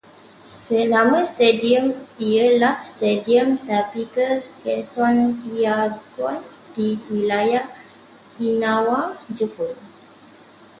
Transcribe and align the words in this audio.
Nama 0.93 1.19
stadium 1.31 1.85
ialah 2.27 2.75
Stadium 2.91 3.49
Tapic 3.67 4.09
Kenso 4.65 5.05
Hiyagon, 5.41 6.37
di 6.73 6.87
Wilayah 7.11 7.65
Okinawa, 8.33 8.99
Jepun 9.35 9.75